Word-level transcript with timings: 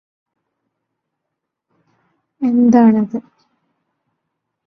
എന്താണത് 2.41 3.17